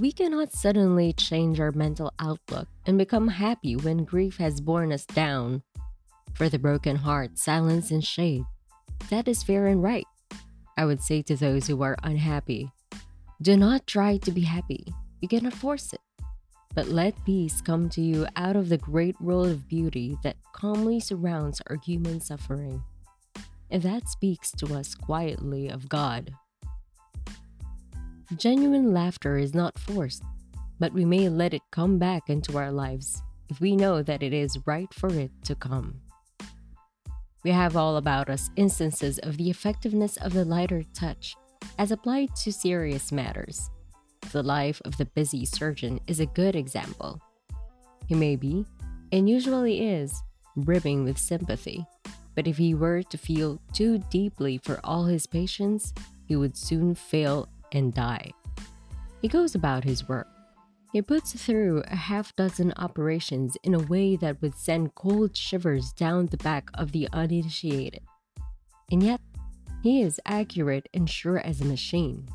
we 0.00 0.12
cannot 0.12 0.50
suddenly 0.50 1.12
change 1.12 1.60
our 1.60 1.72
mental 1.72 2.10
outlook 2.18 2.66
and 2.86 2.96
become 2.96 3.28
happy 3.28 3.76
when 3.76 4.04
grief 4.04 4.38
has 4.38 4.60
borne 4.60 4.92
us 4.92 5.04
down. 5.04 5.62
For 6.34 6.48
the 6.48 6.58
broken 6.58 6.96
heart, 6.96 7.36
silence 7.38 7.90
and 7.90 8.02
shade. 8.02 8.44
That 9.10 9.28
is 9.28 9.42
fair 9.42 9.66
and 9.66 9.82
right. 9.82 10.06
I 10.78 10.86
would 10.86 11.02
say 11.02 11.20
to 11.22 11.36
those 11.36 11.66
who 11.66 11.82
are 11.82 11.96
unhappy 12.02 12.70
do 13.42 13.56
not 13.56 13.86
try 13.86 14.18
to 14.18 14.30
be 14.30 14.42
happy. 14.42 14.86
You 15.22 15.28
cannot 15.28 15.54
force 15.54 15.94
it. 15.94 16.00
But 16.74 16.88
let 16.88 17.24
peace 17.24 17.62
come 17.62 17.88
to 17.90 18.02
you 18.02 18.26
out 18.36 18.54
of 18.54 18.68
the 18.68 18.76
great 18.76 19.18
world 19.18 19.48
of 19.48 19.66
beauty 19.66 20.18
that 20.22 20.36
calmly 20.52 21.00
surrounds 21.00 21.62
our 21.68 21.76
human 21.76 22.20
suffering. 22.20 22.82
And 23.70 23.82
that 23.82 24.08
speaks 24.08 24.50
to 24.52 24.74
us 24.74 24.94
quietly 24.94 25.68
of 25.68 25.88
God. 25.88 26.34
Genuine 28.36 28.92
laughter 28.92 29.38
is 29.38 29.54
not 29.54 29.76
forced, 29.76 30.22
but 30.78 30.92
we 30.92 31.04
may 31.04 31.28
let 31.28 31.52
it 31.52 31.62
come 31.72 31.98
back 31.98 32.30
into 32.30 32.56
our 32.56 32.70
lives 32.70 33.22
if 33.48 33.60
we 33.60 33.74
know 33.74 34.02
that 34.02 34.22
it 34.22 34.32
is 34.32 34.56
right 34.66 34.92
for 34.94 35.08
it 35.08 35.32
to 35.44 35.56
come. 35.56 36.00
We 37.42 37.50
have 37.50 37.76
all 37.76 37.96
about 37.96 38.30
us 38.30 38.48
instances 38.54 39.18
of 39.18 39.36
the 39.36 39.50
effectiveness 39.50 40.16
of 40.18 40.32
the 40.32 40.44
lighter 40.44 40.84
touch 40.94 41.34
as 41.76 41.90
applied 41.90 42.36
to 42.36 42.52
serious 42.52 43.10
matters. 43.10 43.68
The 44.30 44.44
life 44.44 44.80
of 44.84 44.96
the 44.96 45.06
busy 45.06 45.44
surgeon 45.44 45.98
is 46.06 46.20
a 46.20 46.26
good 46.26 46.54
example. 46.54 47.20
He 48.06 48.14
may 48.14 48.36
be, 48.36 48.64
and 49.10 49.28
usually 49.28 49.88
is, 49.88 50.22
brimming 50.56 51.02
with 51.02 51.18
sympathy, 51.18 51.84
but 52.36 52.46
if 52.46 52.58
he 52.58 52.74
were 52.74 53.02
to 53.02 53.18
feel 53.18 53.60
too 53.72 53.98
deeply 54.08 54.58
for 54.58 54.78
all 54.84 55.06
his 55.06 55.26
patients, 55.26 55.92
he 56.26 56.36
would 56.36 56.56
soon 56.56 56.94
fail 56.94 57.48
and 57.72 57.92
die. 57.92 58.32
He 59.22 59.28
goes 59.28 59.54
about 59.54 59.84
his 59.84 60.08
work. 60.08 60.28
He 60.92 61.02
puts 61.02 61.32
through 61.32 61.84
a 61.86 61.96
half 61.96 62.34
dozen 62.34 62.72
operations 62.76 63.56
in 63.62 63.74
a 63.74 63.78
way 63.78 64.16
that 64.16 64.42
would 64.42 64.56
send 64.56 64.94
cold 64.96 65.36
shivers 65.36 65.92
down 65.92 66.26
the 66.26 66.36
back 66.38 66.68
of 66.74 66.90
the 66.90 67.08
uninitiated. 67.12 68.02
And 68.90 69.02
yet, 69.02 69.20
he 69.82 70.02
is 70.02 70.20
accurate 70.26 70.88
and 70.92 71.08
sure 71.08 71.38
as 71.38 71.60
a 71.60 71.64
machine. 71.64 72.28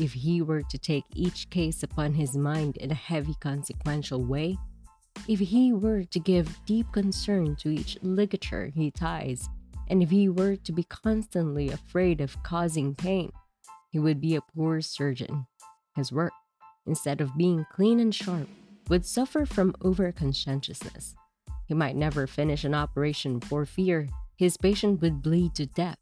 If 0.00 0.14
he 0.14 0.40
were 0.40 0.62
to 0.62 0.78
take 0.78 1.04
each 1.14 1.50
case 1.50 1.82
upon 1.82 2.14
his 2.14 2.34
mind 2.34 2.78
in 2.78 2.90
a 2.90 2.94
heavy, 2.94 3.34
consequential 3.40 4.24
way, 4.24 4.56
if 5.28 5.38
he 5.38 5.72
were 5.74 6.04
to 6.04 6.18
give 6.18 6.64
deep 6.64 6.90
concern 6.92 7.56
to 7.56 7.68
each 7.68 7.98
ligature 8.02 8.72
he 8.74 8.90
ties, 8.90 9.48
and 9.88 10.02
if 10.02 10.08
he 10.08 10.30
were 10.30 10.56
to 10.56 10.72
be 10.72 10.84
constantly 10.84 11.68
afraid 11.68 12.22
of 12.22 12.42
causing 12.42 12.94
pain, 12.94 13.30
he 13.92 13.98
would 13.98 14.20
be 14.20 14.34
a 14.34 14.40
poor 14.40 14.80
surgeon. 14.80 15.46
His 15.94 16.10
work, 16.10 16.32
instead 16.86 17.20
of 17.20 17.36
being 17.36 17.66
clean 17.70 18.00
and 18.00 18.12
sharp, 18.12 18.48
would 18.88 19.04
suffer 19.04 19.44
from 19.44 19.74
overconscientiousness. 19.74 21.14
He 21.68 21.74
might 21.74 21.94
never 21.94 22.26
finish 22.26 22.64
an 22.64 22.74
operation 22.74 23.40
for 23.40 23.64
fear 23.66 24.08
his 24.36 24.56
patient 24.56 25.00
would 25.02 25.22
bleed 25.22 25.54
to 25.54 25.66
death. 25.66 25.98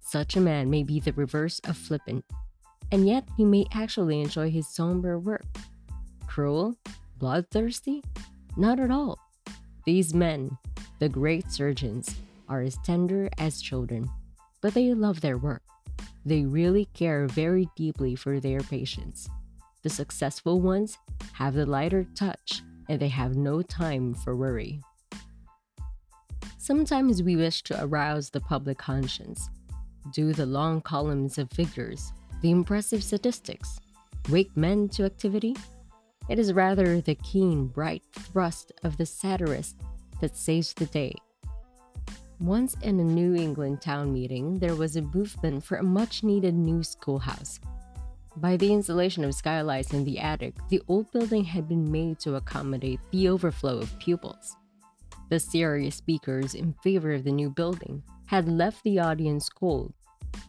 Such 0.00 0.36
a 0.36 0.40
man 0.40 0.70
may 0.70 0.82
be 0.82 1.00
the 1.00 1.12
reverse 1.14 1.58
of 1.60 1.76
flippant, 1.76 2.24
and 2.92 3.06
yet 3.06 3.24
he 3.36 3.44
may 3.44 3.66
actually 3.72 4.20
enjoy 4.20 4.50
his 4.50 4.68
somber 4.68 5.18
work. 5.18 5.46
Cruel? 6.26 6.76
Bloodthirsty? 7.18 8.04
Not 8.56 8.78
at 8.78 8.90
all. 8.90 9.18
These 9.86 10.14
men, 10.14 10.56
the 10.98 11.08
great 11.08 11.50
surgeons, 11.50 12.14
are 12.48 12.60
as 12.60 12.78
tender 12.84 13.30
as 13.38 13.62
children, 13.62 14.08
but 14.60 14.74
they 14.74 14.92
love 14.94 15.20
their 15.20 15.38
work. 15.38 15.62
They 16.24 16.44
really 16.44 16.86
care 16.94 17.26
very 17.26 17.68
deeply 17.76 18.14
for 18.14 18.38
their 18.38 18.60
patients. 18.60 19.28
The 19.82 19.90
successful 19.90 20.60
ones 20.60 20.98
have 21.32 21.54
the 21.54 21.66
lighter 21.66 22.06
touch 22.14 22.62
and 22.88 23.00
they 23.00 23.08
have 23.08 23.36
no 23.36 23.62
time 23.62 24.14
for 24.14 24.36
worry. 24.36 24.80
Sometimes 26.58 27.22
we 27.22 27.34
wish 27.34 27.62
to 27.64 27.84
arouse 27.84 28.30
the 28.30 28.40
public 28.40 28.78
conscience, 28.78 29.50
do 30.12 30.32
the 30.32 30.46
long 30.46 30.80
columns 30.80 31.38
of 31.38 31.50
figures, 31.50 32.12
the 32.40 32.50
impressive 32.50 33.02
statistics, 33.02 33.80
wake 34.28 34.56
men 34.56 34.88
to 34.90 35.04
activity. 35.04 35.56
It 36.28 36.38
is 36.38 36.52
rather 36.52 37.00
the 37.00 37.16
keen, 37.16 37.66
bright 37.66 38.04
thrust 38.12 38.70
of 38.84 38.96
the 38.96 39.06
satirist 39.06 39.76
that 40.20 40.36
saves 40.36 40.72
the 40.72 40.86
day 40.86 41.16
once 42.42 42.76
in 42.82 42.98
a 42.98 43.04
New 43.04 43.36
England 43.36 43.80
town 43.80 44.12
meeting, 44.12 44.58
there 44.58 44.74
was 44.74 44.96
a 44.96 45.02
movement 45.02 45.62
for 45.62 45.76
a 45.76 45.82
much 45.82 46.24
needed 46.24 46.54
new 46.54 46.82
schoolhouse. 46.82 47.60
By 48.36 48.56
the 48.56 48.72
installation 48.72 49.22
of 49.24 49.34
skylights 49.34 49.92
in 49.92 50.04
the 50.04 50.18
attic, 50.18 50.54
the 50.68 50.82
old 50.88 51.12
building 51.12 51.44
had 51.44 51.68
been 51.68 51.90
made 51.90 52.18
to 52.20 52.34
accommodate 52.34 52.98
the 53.12 53.28
overflow 53.28 53.78
of 53.78 53.96
pupils. 54.00 54.56
The 55.28 55.38
serious 55.38 55.94
speakers 55.94 56.54
in 56.54 56.74
favor 56.82 57.12
of 57.12 57.22
the 57.22 57.30
new 57.30 57.48
building 57.48 58.02
had 58.26 58.48
left 58.48 58.82
the 58.82 58.98
audience 58.98 59.48
cold 59.48 59.92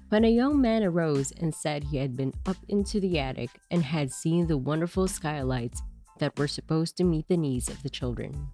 when 0.10 0.26
a 0.26 0.30
young 0.30 0.62
man 0.62 0.84
arose 0.84 1.32
and 1.32 1.54
said 1.54 1.84
he 1.84 1.98
had 1.98 2.16
been 2.16 2.34
up 2.46 2.58
into 2.70 3.00
the 3.00 3.20
attic 3.20 3.50
and 3.70 3.84
had 3.84 4.12
seen 4.12 4.48
the 4.48 4.58
wonderful 4.58 5.08
skylights 5.08 5.82
that 6.20 6.38
were 6.40 6.48
supposed 6.48 6.98
to 6.98 7.04
meet 7.04 7.28
the 7.28 7.38
needs 7.38 7.70
of 7.70 7.84
the 7.84 7.90
children. 7.90 8.48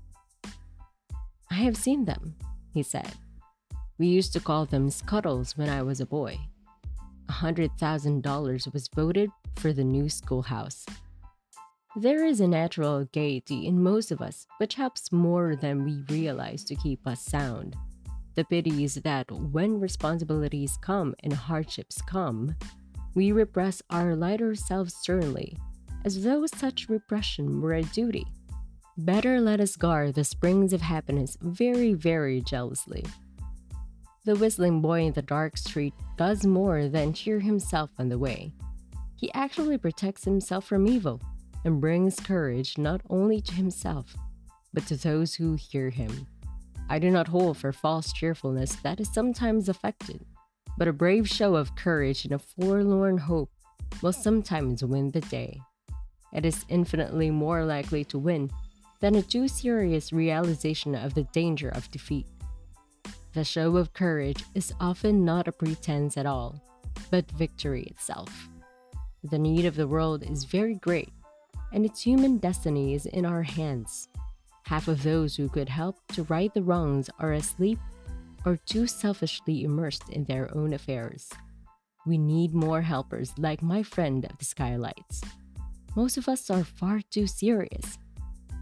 I 1.51 1.55
have 1.55 1.77
seen 1.77 2.05
them, 2.05 2.35
he 2.73 2.83
said. 2.83 3.13
We 3.99 4.07
used 4.07 4.31
to 4.33 4.39
call 4.39 4.65
them 4.65 4.89
scuttles 4.89 5.57
when 5.57 5.67
I 5.67 5.83
was 5.83 5.99
a 5.99 6.05
boy. 6.05 6.39
$100,000 7.29 8.73
was 8.73 8.87
voted 8.95 9.29
for 9.57 9.73
the 9.73 9.83
new 9.83 10.07
schoolhouse. 10.07 10.85
There 11.97 12.23
is 12.23 12.39
a 12.39 12.47
natural 12.47 13.05
gaiety 13.11 13.67
in 13.67 13.83
most 13.83 14.11
of 14.11 14.21
us, 14.21 14.47
which 14.57 14.75
helps 14.75 15.11
more 15.11 15.57
than 15.57 15.83
we 15.83 16.03
realize 16.09 16.63
to 16.65 16.75
keep 16.75 17.05
us 17.05 17.21
sound. 17.21 17.75
The 18.35 18.45
pity 18.45 18.85
is 18.85 18.95
that 18.95 19.29
when 19.31 19.81
responsibilities 19.81 20.77
come 20.81 21.13
and 21.23 21.33
hardships 21.33 22.01
come, 22.01 22.55
we 23.15 23.33
repress 23.33 23.81
our 23.89 24.15
lighter 24.15 24.55
selves 24.55 24.95
sternly, 24.95 25.57
as 26.05 26.23
though 26.23 26.45
such 26.45 26.87
repression 26.87 27.59
were 27.59 27.73
a 27.73 27.83
duty. 27.83 28.25
Better 28.97 29.41
let 29.41 29.59
us 29.59 29.75
guard 29.75 30.13
the 30.13 30.23
springs 30.23 30.71
of 30.71 30.81
happiness 30.81 31.37
very, 31.41 31.93
very 31.93 32.39
jealously. 32.39 33.03
The 34.29 34.35
whistling 34.35 34.79
boy 34.79 35.05
in 35.05 35.13
the 35.13 35.23
dark 35.23 35.57
street 35.57 35.95
does 36.15 36.45
more 36.45 36.87
than 36.87 37.13
cheer 37.13 37.39
himself 37.39 37.89
on 37.97 38.09
the 38.09 38.19
way. 38.19 38.53
He 39.15 39.33
actually 39.33 39.79
protects 39.79 40.23
himself 40.23 40.67
from 40.67 40.85
evil 40.85 41.19
and 41.65 41.81
brings 41.81 42.19
courage 42.19 42.77
not 42.77 43.01
only 43.09 43.41
to 43.41 43.55
himself, 43.55 44.15
but 44.71 44.85
to 44.85 44.97
those 44.97 45.33
who 45.33 45.55
hear 45.55 45.89
him. 45.89 46.27
I 46.91 46.99
do 46.99 47.09
not 47.09 47.29
hold 47.29 47.57
for 47.57 47.73
false 47.73 48.13
cheerfulness 48.13 48.75
that 48.83 48.99
is 48.99 49.11
sometimes 49.11 49.67
affected, 49.67 50.23
but 50.77 50.87
a 50.87 50.93
brave 50.93 51.27
show 51.27 51.55
of 51.55 51.75
courage 51.75 52.23
and 52.23 52.33
a 52.33 52.37
forlorn 52.37 53.17
hope 53.17 53.49
will 54.03 54.13
sometimes 54.13 54.85
win 54.85 55.09
the 55.09 55.21
day. 55.21 55.59
It 56.33 56.45
is 56.45 56.65
infinitely 56.69 57.31
more 57.31 57.65
likely 57.65 58.03
to 58.05 58.19
win 58.19 58.51
than 58.99 59.15
a 59.15 59.23
too 59.23 59.47
serious 59.47 60.13
realization 60.13 60.93
of 60.93 61.15
the 61.15 61.23
danger 61.33 61.69
of 61.69 61.89
defeat. 61.89 62.27
The 63.39 63.45
show 63.45 63.77
of 63.77 63.93
courage 63.93 64.43
is 64.53 64.73
often 64.81 65.23
not 65.23 65.47
a 65.47 65.53
pretense 65.53 66.17
at 66.17 66.25
all, 66.25 66.61
but 67.09 67.31
victory 67.31 67.83
itself. 67.83 68.49
The 69.23 69.39
need 69.39 69.63
of 69.63 69.77
the 69.77 69.87
world 69.87 70.29
is 70.29 70.43
very 70.43 70.75
great, 70.75 71.13
and 71.71 71.85
its 71.85 72.01
human 72.01 72.39
destiny 72.39 72.95
is 72.95 73.05
in 73.05 73.25
our 73.25 73.43
hands. 73.43 74.09
Half 74.65 74.89
of 74.89 75.03
those 75.03 75.37
who 75.37 75.47
could 75.47 75.69
help 75.69 76.05
to 76.15 76.23
right 76.23 76.53
the 76.53 76.63
wrongs 76.63 77.09
are 77.17 77.31
asleep 77.31 77.79
or 78.43 78.57
too 78.57 78.87
selfishly 78.87 79.63
immersed 79.63 80.09
in 80.09 80.25
their 80.25 80.53
own 80.53 80.73
affairs. 80.73 81.29
We 82.05 82.17
need 82.17 82.53
more 82.53 82.81
helpers 82.81 83.31
like 83.37 83.61
my 83.61 83.83
friend 83.83 84.25
of 84.25 84.37
the 84.37 84.43
skylights. 84.43 85.21
Most 85.95 86.17
of 86.17 86.27
us 86.27 86.49
are 86.49 86.65
far 86.65 86.99
too 87.09 87.25
serious. 87.25 87.99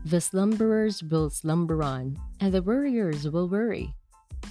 The 0.06 0.21
slumberers 0.21 1.01
will 1.01 1.31
slumber 1.31 1.81
on, 1.81 2.19
and 2.39 2.53
the 2.53 2.62
worriers 2.62 3.27
will 3.27 3.50
worry. 3.50 3.95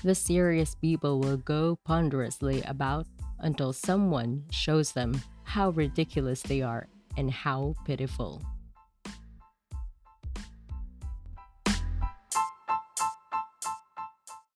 The 0.03 0.15
serious 0.15 0.75
people 0.75 1.21
will 1.21 1.37
go 1.37 1.77
ponderously 1.85 2.62
about 2.62 3.06
until 3.38 3.73
someone 3.73 4.44
shows 4.50 4.93
them 4.93 5.21
how 5.44 5.71
ridiculous 5.71 6.43
they 6.43 6.62
are 6.62 6.88
and 7.17 7.31
how 7.31 7.75
pitiful. 7.85 8.43